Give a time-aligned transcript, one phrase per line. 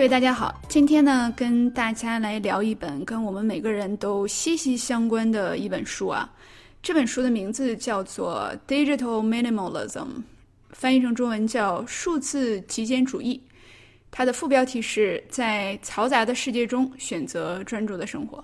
[0.00, 6.26] 各位大家好，今天呢，跟大家来聊一本跟我们每个人都息息相关的一本书啊。
[6.82, 9.90] 这本书的名字叫做《Digital Minimalism》，
[10.70, 13.42] 翻译成中文叫“数字极简主义”。
[14.10, 18.42] 它的副标题是在嘈杂的世界中选择专注的生活。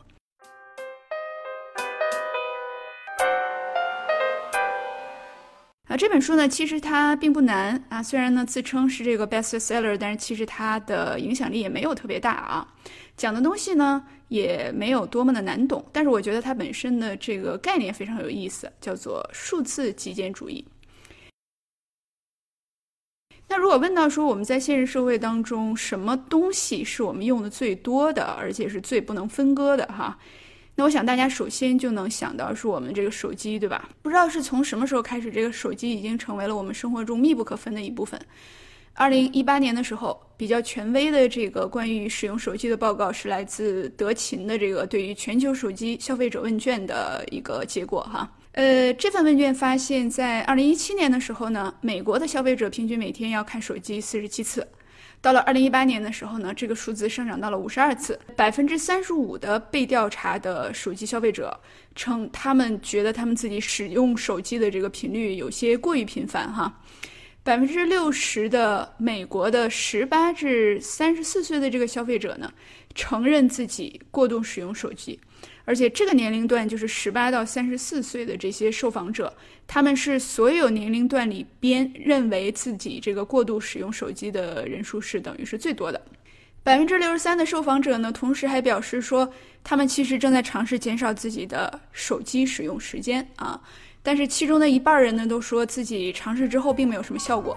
[5.97, 8.03] 这本书呢，其实它并不难啊。
[8.03, 12.67] 虽然呢自称是这个 bestseller，但是其实它的影响力也没有特别大啊。
[13.17, 20.63] 讲的东西呢也没有多么的难懂，但是我觉得它本身的这个概念非常有意思，叫做数字极简主义。
[23.49, 30.19] 那如果问到说我们在现实社会当中什么东西是我们用的最多的，而且是最不能分割的哈？
[30.79, 33.89] 那我想大家首先就能想到是我们这个手机，对吧？
[34.03, 38.21] 不知道是从什么时候开始，这个手机已经成为了我们生活中密不可分的一部分。
[38.93, 48.31] 二零一八年的时候，比较权威的这个关于使用手机的报告是来自德勤的这个对于全球手机消费者问卷的一个结果哈。
[48.53, 54.67] 呃，这份问卷发现，在二零一七年的时候呢，美国的消费者平均每天要看手机四十七次。
[55.21, 58.19] 到了二零一八年的时候呢，这个数字上涨到了五十二次。
[58.37, 61.59] 百分之三十五的被调查的手机消费者
[61.95, 66.81] 称，他们觉得他们自己使用手机的这个频率有些过于频繁哈。
[67.43, 72.53] 百分之六十的美国的十八至三十四岁的这个消费者呢，
[72.95, 75.19] 承认自己过度使用手机。
[75.67, 79.31] 而且这个年龄段就是十八到三十四岁的这些受访者，
[79.67, 86.01] 他们是所有年龄段里边认为自己这个过度使用手机的人数是等于是最多的。
[86.63, 89.31] 百分之六十三的受访者呢，同时还表示说，
[89.63, 93.61] 他们其实正在尝试减少自己的手机使用时间啊。
[94.03, 97.57] 但是其中的一半人呢，都说自己尝试之后并没有什么效果。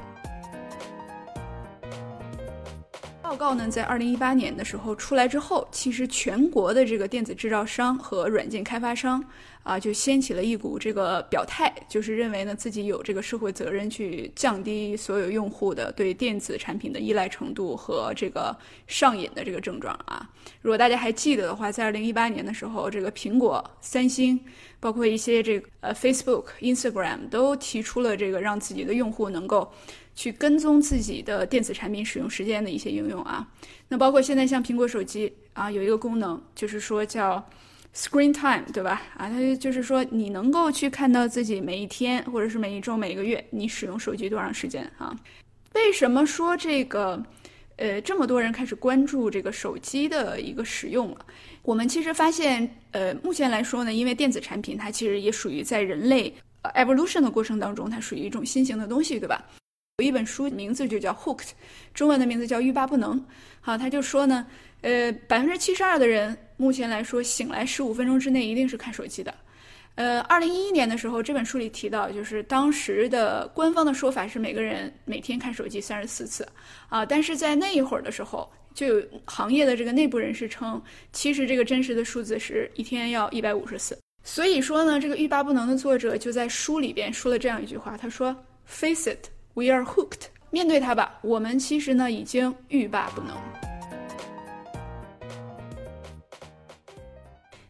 [3.29, 9.23] 报告呢，在二零一八年的时候出来之后，其实全国的这个电子制造商和软件开发商
[9.63, 20.29] 啊，就掀起了一股这个表态，就是认为呢自己有这个社会责任去降低所有用户的对电子产品的依赖程度和这个上瘾的这个症状啊。
[20.61, 24.39] 如果大家还记得的话，在二零一八年的时候，这个苹果、三星，
[24.79, 29.71] 包括一些这个呃 Facebook、Instagram 都提出了这个让自己的用户能够。
[30.15, 33.47] 去跟踪自己的电子产品使用时间的一些应用啊，
[33.87, 37.41] 那包括现在像苹果手机啊，有一个功能就是说叫
[37.93, 39.01] Screen Time，对吧？
[39.17, 45.15] 啊，它就是说你能够去看到自己每一天或者是每一周、每一个月你使用手机多长时间啊？
[45.73, 47.21] 为什么说这个
[47.77, 51.25] 呃这么多人开始关注这个手机的一个使用了？
[51.63, 56.33] 我们其实发现，呃，目前来说呢，因为电子产品它其实也属于在人类
[56.75, 59.43] evolution 的过程当中，它属于一种新型的东西，对吧？
[59.99, 61.39] 有一本书名字就叫《Hooked》，
[61.93, 63.19] 中文的名字叫《欲罢不能》。
[63.59, 64.47] 好，他就说呢，
[64.79, 69.35] 呃，百分之七十二的人目前来说醒来十五分钟之内一定是看手机的。
[69.95, 76.47] 呃，二零一一年的时候，这本书里提到，就是当时的官方的说法是每个人每天看手机三十四次
[76.87, 80.81] 啊，但是在那一会儿的时候，就有行业的这个内部人士称，
[81.11, 83.99] 其实这个真实的数字是一天要一百五十次。
[84.23, 88.33] 所以说呢，这个《欲罢不能》的作者就在书里边说了这样一句话，他说
[88.65, 89.27] ：“Face it。”
[89.59, 90.27] We are hooked。
[90.51, 93.35] 面对它吧，我们其实呢已经欲罢不能。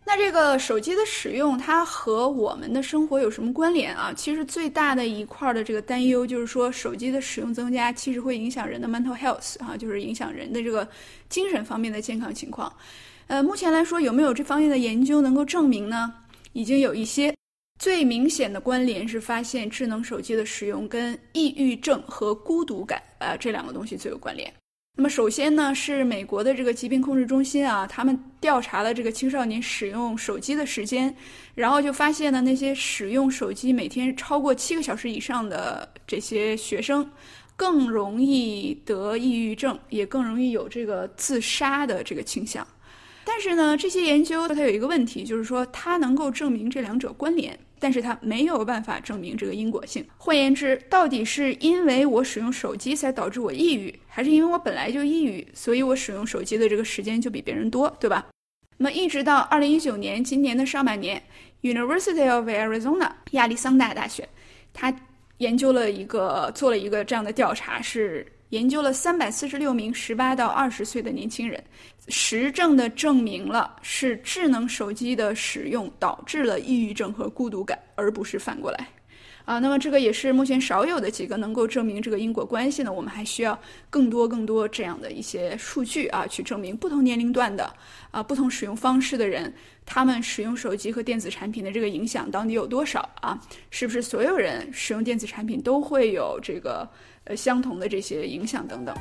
[0.05, 4.13] 那这个手机的使用，它和我们的生活有什么关联啊？
[4.15, 10.87] 其实最大的一块的这个担忧就是说，手机的使用增加，其实会影响人的 mental health 啊，就是影响人的这个
[11.27, 12.71] 精神方面的健康情况。
[13.25, 16.13] 呃，目前来说，有没有这方面的研究能够证明呢？
[16.53, 17.33] 已经有一些。
[17.79, 24.53] 最明显的关联是发现智能手机的使用跟抑郁症和孤独感，呃，这两个东西最有关联。
[24.97, 31.15] 那么首先呢，是美国的这个疾病控制中心啊，他们调查了这个青少年使用手机的时间，
[31.55, 37.09] 然后就发现呢，那些使用手机每天超过七个小时以上的这些学生，
[37.55, 42.67] 更容易得抑郁症，也更容易有这个自杀的这个倾向。
[43.23, 47.57] 但是呢，这些研究它有一个问题，就是说它能够证明这两者关联。
[47.79, 50.05] 但是它没有办法证明这个因果性。
[50.17, 58.27] 换言之，到底是因为我使用手机才导致我抑郁，还是因为我本来就抑郁，所以我使用手机的这个时间就比别人多，对吧？
[58.77, 61.21] 那么一直到二零一九年，今年的上半年
[61.61, 64.27] ，University of Arizona 亚利桑那大学，
[64.73, 64.93] 他
[65.39, 71.63] 研究了一个做了一个这样的调查，是研究了三百四十六名十八到二十岁的年轻人。
[72.07, 78.87] 实证的证明了是智能手机的使用导致了抑郁症和孤独感，而不是反过来，
[79.45, 82.91] 啊，那么这个也是目前少有的几个能够证明这个因果关系呢。
[82.91, 83.59] 我们还需要
[83.91, 87.71] 更多更多这样的一些数据啊，去证明不同年龄段的
[88.09, 89.53] 啊不同使用方式的人，
[89.85, 93.39] 他们使用手机和电子产品的这个影响到底有多少啊？
[93.69, 96.89] 是不是所有人使用电子产品都会有这个
[97.29, 98.93] 呃相同的这些影响等等？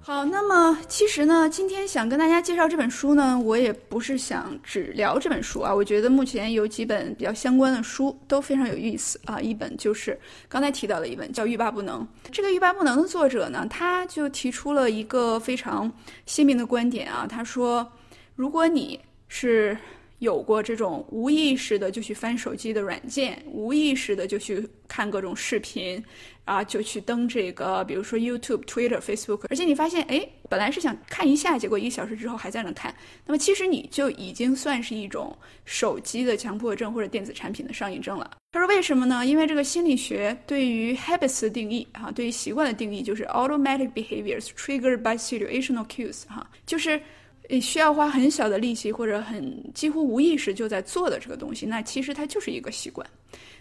[0.00, 5.74] 好，那么其实呢，今天想跟大家介绍这本书呢，我也不是想只聊这本书啊。
[5.74, 9.38] 我觉得目前有几本比较相关的书都非常有意思啊。
[9.38, 10.18] 一本就是
[10.48, 12.00] 刚才提到的一本叫《欲罢不能》。
[12.32, 15.92] 这个《欲罢不能》的作者呢，他就提出了一个非常
[16.24, 17.26] 鲜明的观点啊。
[17.28, 17.86] 他说，
[18.34, 18.98] 如果你
[19.28, 19.76] 是
[20.18, 26.02] 有过这种无意识的就去翻手机的软件，无意识的就去看各种视频，
[26.44, 32.92] 啊，就去登这个，比如说 YouTube、Twitter、Facebook，而且你发现，哎，本来是想看一下，结果一个小时之后还在那看，
[33.26, 38.36] 那么其实你就已经算是一种手机的强迫症或者电子产品的上瘾症了。
[38.50, 39.24] 他说为什么呢？
[39.24, 47.00] 因为这个心理学对于 habits 的定义，哈，对于习惯的定义就是 automatic behaviors triggered by situational cues，哈，就是。
[47.48, 53.06] 你需要花很小的力气，或者很几乎无意识就在做的这个东西，那其实它就是一个习惯。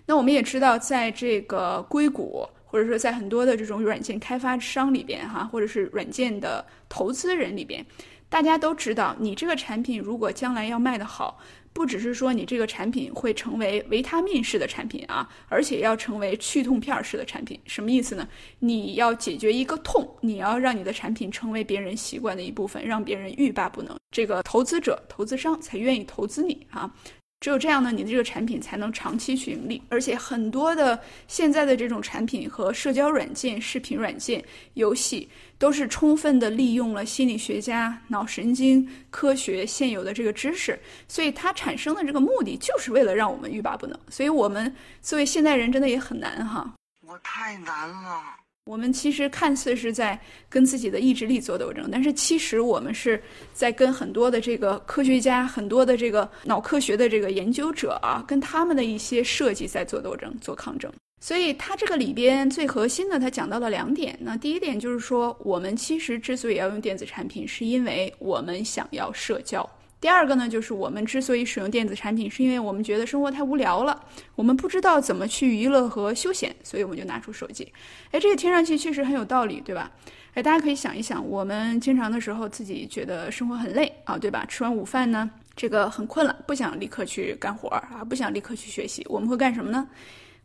[0.06, 7.86] 那我们也知道，在这个硅谷，或者说在很多的这种软件开发商里边，哈，或者是软件的投资人里边，
[8.30, 11.40] 大家都知道，你这个产品如果将来要卖得好。
[11.78, 17.60] 不只是说你这个产品会成为维他命式的产品啊，而且要成为去痛片式的产品。
[17.68, 18.28] 什么意思呢？
[18.58, 26.92] 你要解决一个痛，你要让你的产品成为别人习惯的一部分，让别人欲罢不能，这个投资者、投资商才愿意投资你啊。
[27.40, 29.82] 只有这样呢，你的这个产品才能长期去盈利。
[29.90, 34.44] 而且很多的现在的这种产品和社交软件、视频软件、
[34.74, 43.98] 游戏，都是充分的利用了心理学家、脑神经科学现有的这个知识，所以它产生的这个目的就是为了让我们欲罢不能。
[44.10, 46.74] 所以我们作为现代人，真的也很难哈。
[47.06, 48.47] 我太难了。
[48.68, 50.20] 我们其实看似是在
[50.50, 53.22] 跟自己的意志力做斗争，但是其实我们是
[53.54, 60.92] 在跟很多的这个科学家、很多的这个脑科学的这个研究者啊，跟他们的一些设计在做斗争、做抗争。
[61.20, 64.16] 所以它这个里边最核心的，它讲到了两点。
[64.22, 69.68] 那第一点就是说，我们其实之所以要用电子产品，是因为我们想要社交。
[70.00, 74.00] 第二个呢，就是我们之所以使用电子产品，是因为我们觉得生活太无聊了，
[74.36, 77.68] 我们不知道怎么去娱乐和休闲，所以我们就拿出手机。
[78.12, 79.92] 哎，这个听上去确实很有道理，对吧？
[80.36, 84.46] 哎，大家可以想一想，我们经常的时候自己觉得生活很累啊，对吧？
[84.48, 89.88] 吃完午饭呢，这个很困了，不想立刻去干活儿啊，不想立刻去学习，我们会干什么呢？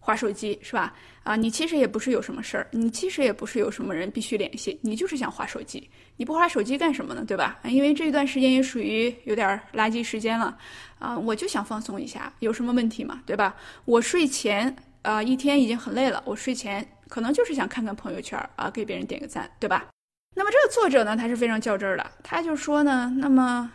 [0.04, 0.92] 划手机是吧？
[1.22, 5.88] 啊，你其实也不是有什么事儿，你其实也不是有什么人必须联系，你就是想划手机。
[6.16, 7.24] 你不划手机干什么呢？
[7.24, 7.60] 对吧？
[7.62, 10.58] 因为这一段时间也属于有点儿垃圾时间了，
[10.98, 13.22] 啊，我就想放松一下，有什么问题吗？
[13.24, 13.54] 对吧？
[13.84, 19.86] 我睡前啊，一天已经很累了，我睡前可能就是想看看朋友圈啊，给别人点个赞，对吧？
[20.34, 23.70] 那么这个作者呢，他是非常较真儿的，他就说呢，那么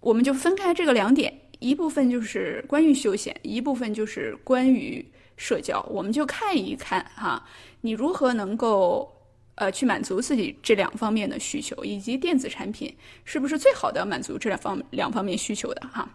[0.00, 5.06] 我们就分开这个两点，一部分就是关于休闲，一部分就是关于。
[5.40, 7.42] 社交，我们就看一看哈，
[7.80, 9.10] 你如何能够
[9.54, 12.94] 呃去满足自己这两方面的需求，以及电子产品
[13.24, 16.06] 是不是最好的满足这两方两方面需求的哈。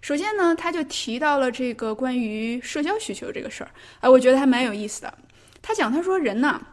[0.00, 5.12] 首先呢，他就提到了这个关于社交需求这个事儿，哎，我觉得还蛮有意思的。
[5.60, 6.64] 他讲，他说人呢，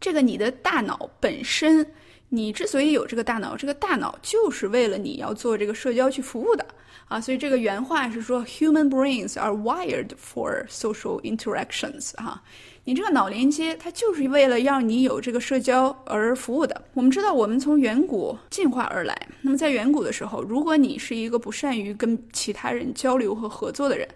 [0.00, 1.86] 这个你的大脑本身，
[2.30, 6.64] 你之所以有这个大脑，这个大脑就是为了你要做这个社交去服务的。
[7.10, 12.40] 啊，所以这个原话是说，human brains are wired for social interactions 哈，
[12.84, 16.84] 你这个脑连接它就是为了让你有这个社交而服务的。
[16.94, 24.06] 我们知道，我们从远古进化而来，那么在远古的时候，如果你是一个不善于跟其他人交流和合作的人，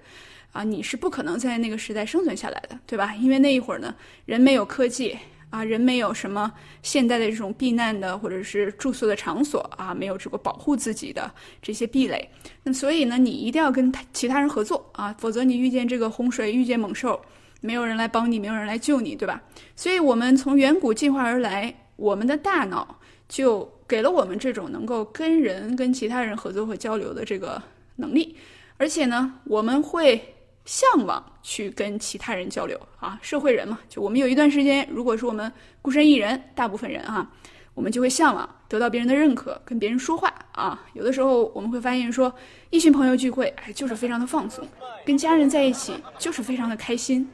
[0.52, 3.12] 啊，你是不可能在那个时代生存下来的，对吧？
[3.16, 3.92] 因为那一会儿呢，
[4.24, 5.18] 人没有科技。
[5.54, 11.32] 啊，人没有什么现代的这种避难的或者是住宿的场所啊，没有这个保护自己的
[11.62, 12.28] 这些壁垒。
[12.64, 17.22] 那所以呢，你一定要跟其他人合作啊，否则你遇见这个洪水、遇见猛兽，
[17.60, 19.40] 没有人来帮你，没有人来救你，对吧？
[19.76, 27.62] 所以，我们从远古进化而来，我们的大脑就给了我们这种能够跟人、跟其他人合作和交流的这个
[27.96, 28.36] 能力，
[28.76, 30.33] 而且呢，我们会。
[30.64, 35.52] 向往去跟其他人交流啊，社会人嘛，就我们有一段时间，如果是我们
[35.82, 37.30] 孤身一人，大部分人啊，
[37.74, 40.82] 我们就会向往得到别人的认可，跟别人说话啊。
[40.94, 42.34] 有的时候我们会发现说，
[42.70, 44.66] 一群朋友聚会，哎，就是非常的放松，
[45.04, 47.28] 跟家人在一起就是非常的开心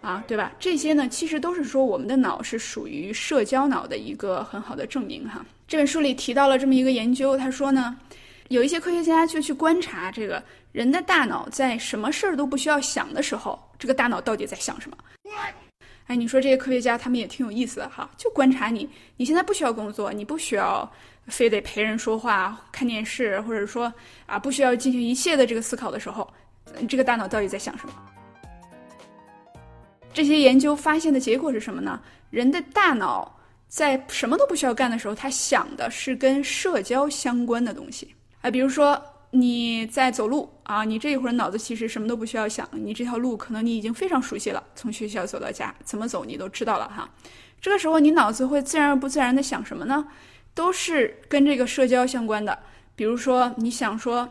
[0.00, 0.52] 啊，对吧？
[0.60, 5.44] 这些呢，其实都是说我们的脑是属于社交脑的一个很好的证明哈。
[5.66, 7.96] 这本书里提到了这么一个研究，他说呢。
[8.48, 10.40] 有一些科学家就去观察这个
[10.76, 14.96] 人的大脑，在什么事儿都不需要想的时候，这个大脑到底在想什么？
[16.06, 20.86] 哎，你说这些科学家他们也挺有意思的哈，就观察你，你现在不需要工作，你不需要
[21.28, 23.90] 非得陪人说话、看电视，或者说
[24.26, 26.30] 啊不需要进行一切的这个思考的时候，
[26.86, 27.94] 这个大脑到底在想什么？
[30.12, 31.98] 这些研究发现的结果是什么呢？
[32.28, 33.34] 人的大脑
[33.66, 38.14] 在什么都不需要干的时候，他想的是跟社交相关的东西。
[38.42, 47.08] 啊，比如说你在走路啊，你这一会儿脑子其实什么都不需要想，你这条路可能你已经非常熟悉了，从学校走到家怎么走你都知道了哈。
[47.60, 50.06] 这个时候你脑子会自然而不自然的想什么呢？
[50.54, 52.58] 都是跟这个社交相关的。
[52.94, 54.26] 比如说你想说，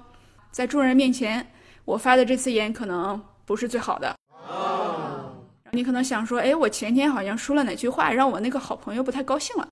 [0.50, 1.52] 在众人面前
[1.84, 4.16] 我发的这次言可能不是最好的，
[5.72, 9.68] 你可能想说，哎，我前天好像说了哪句话让我那个好朋友不太高兴了。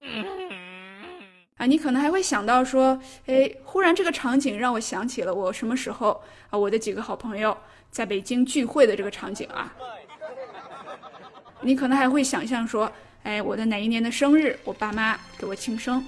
[1.57, 6.19] 啊，你可能还会想到说，哎，忽然这个场景让我想起了我什么时候
[6.49, 7.55] 啊，我的几个好朋友
[7.91, 9.71] 在北京聚会的这个场景啊。
[11.61, 12.91] 你可能还会想象说，
[13.21, 16.03] 哎，我的哪一年的生日，我爸妈给我庆生。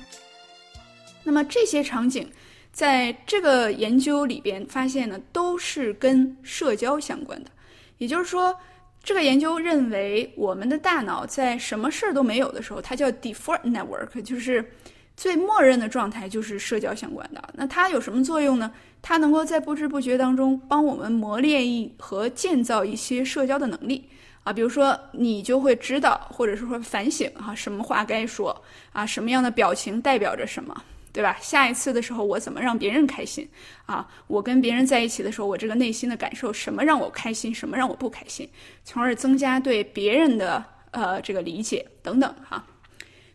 [1.23, 2.29] 那么这些场景，
[2.71, 7.51] 在这个研究里边发现呢，都是跟社交相关的。
[7.99, 8.57] 也就是说，
[9.03, 14.71] 这个研究认为，我们的大脑在什么事儿都没有的时候，它叫 default network，就是。
[15.17, 18.71] 最默认的状态就是社交相关的，那它有什么作用呢？
[19.01, 24.09] 它能够在不知不觉当中帮我们磨练一和建造一些社交的能力
[24.43, 30.75] 啊，比如说你就会知道，或者是说反省哈，什么话该说啊，什么样的表情代表着什么，
[31.13, 31.37] 对吧？
[31.39, 33.47] 下一次的时候我怎么让别人开心
[33.85, 34.07] 啊？
[34.25, 38.49] 我跟别人在一起的时候，我这个内心的感受，什么让我开心，什么让我不开心，
[38.83, 42.65] 从而增加对别人的呃这个理解等等哈。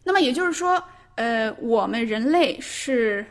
[0.03, 0.83] 那么也就是说。
[1.21, 3.23] 呃，我们人类是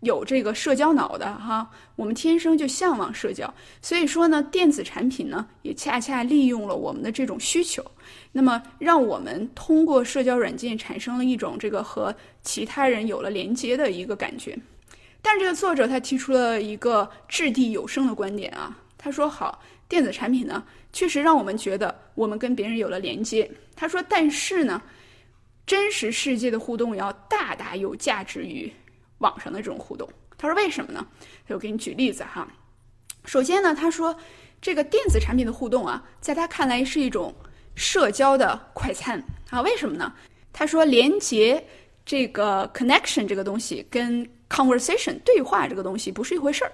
[0.00, 7.84] 有这个社交脑的哈，我们天生就向往社交，所以说呢，电子产品呢也恰恰利用了我们的这种需求，
[8.32, 14.58] 那么让我们通过社交软件产生了一种这个和其他人有了连接的一个感觉。
[15.20, 24.80] 但这个作者他提出了一个掷地有声的观点啊，他说好，电子产品呢确实让我们觉得我们跟别人有了连接，他说但是呢。
[25.68, 28.72] 真实世界的互动要大大有价值于
[29.18, 30.08] 网上的这种互动。
[30.38, 31.06] 他说：“为什么呢？”
[31.46, 32.48] 他就给你举例子哈。
[33.26, 34.16] 首先呢，他说
[34.62, 37.34] 这个电子产品的互动啊，在他看来是一种
[37.74, 39.60] 社交的快餐啊。
[39.60, 40.10] 为什么呢？
[40.54, 41.62] 他说连接
[42.06, 46.72] 这个 connection 这个东西跟 conversation 对话这个东西不是一回事儿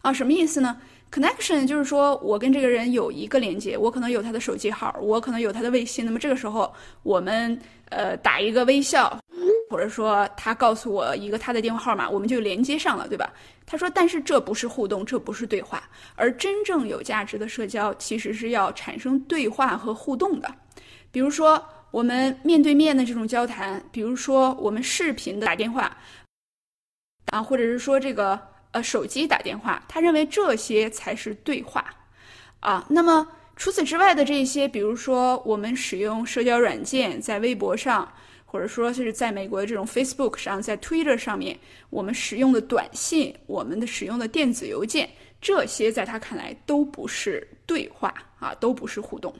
[0.00, 0.10] 啊。
[0.10, 6.06] 什么意思呢？connection 就是说我跟这个人有一个连接，我可能有他的手机号，我可能有他的微信。
[6.06, 6.72] 那么这个时候
[7.02, 7.60] 我们。
[7.94, 9.18] 呃，打一个微笑，
[9.68, 13.30] 或者说他告诉我一个他的电话号码，我们就连接上了，对吧？
[13.66, 15.82] 他说，但是这不是互动，这不是对话，
[16.16, 20.52] 而真正有价值的社交其实是要产生对话和互动的。
[21.10, 25.94] 比如说我们面对面的这种交谈，比如说我们视频的打电话，
[27.26, 28.40] 啊，或者是说这个
[28.72, 31.84] 呃手机打电话，他认为这些才是对话，
[32.60, 33.28] 啊，那么。
[33.56, 38.10] 除此之外的这些，比如说我们使用社交软件，在微博上，
[38.44, 41.56] 或者说就是在美国的这种 Facebook 上，在 Twitter 上面，
[41.90, 45.08] 我们使用的短信，我们的使用的电子邮件，
[45.40, 49.32] 这些在他看来都不是对话啊，都不是互动。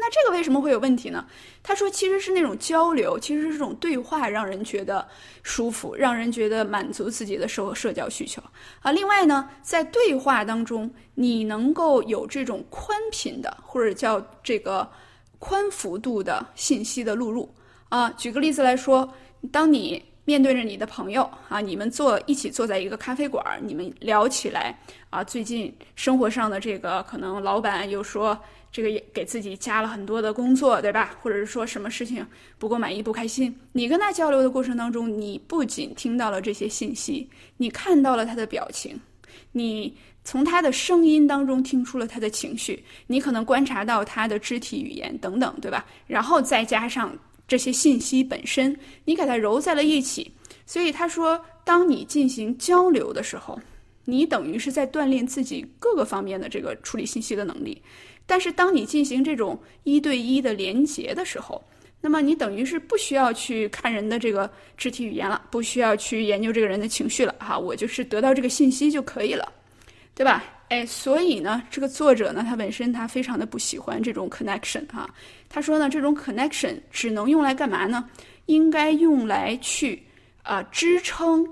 [0.00, 1.26] 那这个为什么会有问题呢？
[1.60, 5.04] 他说，其实是那种交流，其实是这种对话，让人觉得
[5.42, 8.40] 舒服，让人觉得满足自己的社社交需求
[8.80, 8.92] 啊。
[8.92, 14.88] 另外呢，在对话当中，你能够有这种宽频的，或者叫这个
[15.40, 17.52] 宽幅度的信息的录入
[17.88, 18.08] 啊。
[18.10, 19.12] 举个例子来说，
[19.50, 24.78] 当你面对着你的朋友啊，你们坐一起坐在一个咖啡馆，你们聊起来
[25.10, 28.38] 啊，最近生活上的这个可能老板又说。
[28.70, 31.16] 这个也给自己加了很多的工作，对吧？
[31.22, 32.26] 或者是说什么事情
[32.58, 33.54] 不够满意、不开心？
[33.72, 39.00] 你跟他交流的过程当中，你不仅听到了这些信息，你看到了他的表情，
[39.52, 45.86] 你从他的声音当中听出了他的情绪，你可能观察到他的肢体语言等等，对吧？
[46.06, 50.32] 然后再加上这些信息本身，你给他揉在了一起。
[50.66, 53.58] 所以他说，当你进行交流的时候，
[54.04, 57.80] 你等于是在锻炼自己各个方面的这个处理信息的能力。
[58.28, 61.64] 但是当你进行这种一对一的连接的时候，
[61.98, 69.50] 那么你等于是不需要去看人的这个肢体语言了，不需要去研究这个人的情绪了，哈，我就是得到这个信息就可以了，
[70.14, 70.44] 对吧？
[70.68, 75.08] 哎，所以呢，这个作者呢，他本身他非常的不喜欢这种 connection 哈，
[75.48, 78.08] 他说呢，这种 connection 只能用来干嘛呢？
[78.44, 80.02] 应该用来去
[80.42, 81.44] 啊支撑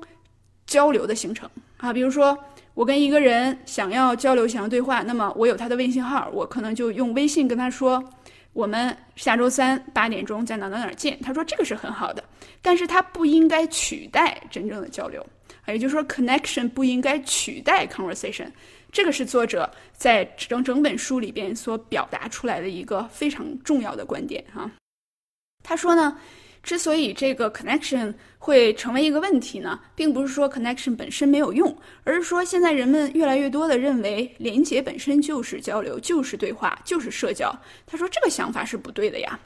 [0.67, 2.39] 交流的形成啊，比如说。
[2.77, 8.05] 我跟一个人想要交流、想要对话，那么我有他的微信号，我可能就用微信跟他说，
[8.53, 11.19] 我们下周三八点钟在哪哪哪见。
[11.23, 12.23] 他说这个是很好的，
[12.61, 15.27] 但是他不应该取代真正的交流，
[15.67, 18.49] 也就是说，connection 不应该取代 conversation。
[18.93, 24.71] 这个是作者在整整本书里边所表达出来的一个非常重要的观点哈。
[25.63, 26.19] 他说呢。
[26.67, 37.57] 之所以这个 connection 会成为一个问题呢，并不是说 connection 本身没有用，而是说现在人们越来越多的认为连接本身就是交流，就是对话，就是社交。
[37.87, 39.39] 他说这个想法是不对的呀，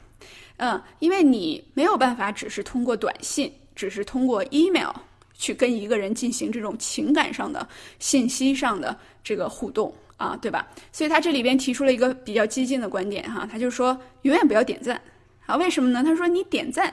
[0.57, 4.89] 嗯，因为你没有办法只是通过短信，只是通过 email
[5.35, 10.67] 去跟一个人进行这种情感上的、信息上的这个互动啊，对吧？
[10.91, 14.99] 所以他这里边提出了一个比较激进的观点哈，他就说永远不要点赞
[15.45, 16.03] 啊，为什么呢？
[16.03, 16.91] 他说你点赞。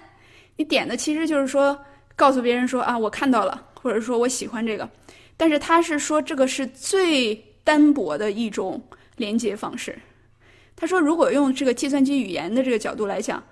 [0.58, 1.78] 你点的其实就是说
[2.16, 4.90] 告诉别人说啊，我看到了，或者说我喜欢这个，
[5.36, 8.82] 但是他是说这个是最单薄的一种
[9.16, 9.96] 连接方式。
[10.74, 13.42] 他说，如果用这个计算机语言的这个角度来讲，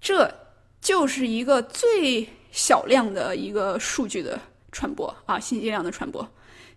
[0.00, 0.32] 这
[0.80, 6.28] 就是一个最小量的一个数据的传播啊，信息量的传播，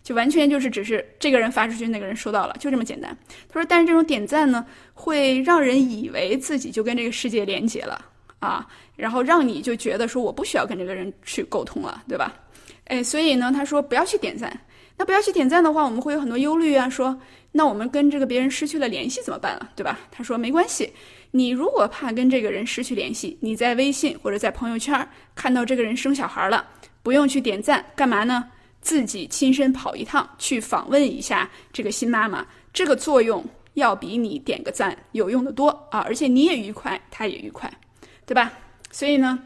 [0.04, 3.16] 就完全就是只是这个人发出去，那个人收到了，就这么简单。
[3.50, 8.14] 他说，但是这种点赞呢，会让人以为自己就跟这个世界连接了。
[8.46, 12.34] 啊，然后让你就觉得说我不需要跟这个人去沟通了，对吧？
[12.86, 14.58] 哎，所以呢，他说不要去点赞。
[14.98, 16.90] 那不要去点赞的话，我们会有很多忧虑啊。
[16.90, 17.20] 说
[17.52, 19.70] 那我们跟这个别人失去了联系怎么办了？
[19.76, 20.00] 对吧？
[20.10, 20.90] 他说没关系，
[21.32, 26.66] 你如果怕跟这个人失去联系，你在微信或者在朋友圈看到这个人生小孩了，
[27.04, 28.46] 不用去点赞，干嘛呢？
[28.80, 36.00] 自己亲身跑一趟去访问一下这个新妈妈，这个作用要比你点个赞有用的多啊！
[36.02, 37.70] 而且你也愉快，他也愉快。
[38.26, 38.52] 对吧？
[38.92, 39.40] 所以呢，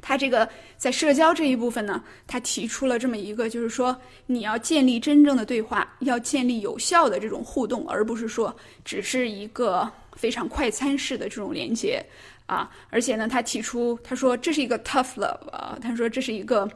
[0.00, 3.96] 他这个在社交这一部分呢，他提出了这么一个，就是说
[4.26, 12.04] 你要建立真正的对话，要建立有效的这种互动，而不是说只是一个非常快餐式的这种连接
[12.46, 12.70] 啊。
[12.90, 16.70] 而且呢，他提出他说这是一个 tough love 啊，他说这是一个。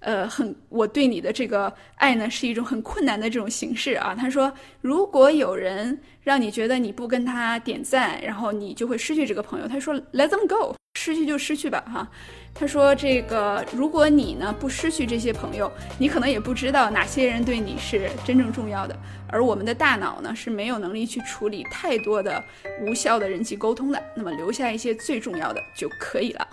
[0.00, 4.14] 呃，很，我对你的这个爱呢，是一种很困难的这种形式啊。
[4.14, 4.52] 他说，
[4.82, 9.66] 如果有人让你觉得你不跟他点赞，然后你就会失去这个朋友。
[9.66, 12.08] 他说，Let them go，失去就失去吧，哈。
[12.54, 18.96] 他说，这个如果你呢不失去这些朋友，你可能也不知道哪些人对你是真正重要的。
[19.28, 22.42] 而我们的大脑呢是没有能力去处理太多的
[22.80, 26.48] 无效的人际沟通的，那么留下一些最重要的就可以了。